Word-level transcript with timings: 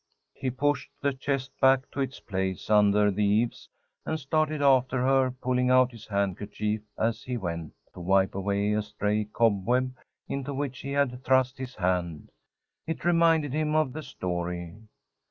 He 0.33 0.49
pushed 0.49 0.89
the 0.99 1.13
chest 1.13 1.51
back 1.61 1.91
to 1.91 1.99
its 2.01 2.19
place 2.19 2.71
under 2.71 3.11
the 3.11 3.23
eaves 3.23 3.69
and 4.03 4.19
started 4.19 4.59
after 4.59 5.05
her, 5.05 5.29
pulling 5.29 5.69
out 5.69 5.91
his 5.91 6.07
handkerchief 6.07 6.81
as 6.97 7.21
he 7.21 7.37
went, 7.37 7.73
to 7.93 7.99
wipe 7.99 8.33
away 8.33 8.73
a 8.73 8.81
stray 8.81 9.25
cobweb 9.25 9.95
into 10.27 10.55
which 10.55 10.79
he 10.79 10.93
had 10.93 11.23
thrust 11.23 11.59
his 11.59 11.75
hand. 11.75 12.31
It 12.87 13.05
reminded 13.05 13.53
him 13.53 13.75
of 13.75 13.93
the 13.93 14.01
story. 14.01 14.75